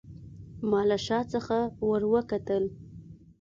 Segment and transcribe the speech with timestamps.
[0.69, 1.57] ما له شا څخه
[1.89, 2.63] وروکتل.